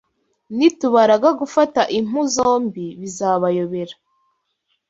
[0.55, 3.95] Nitubaraga gufata impu zombi bizabayobera.”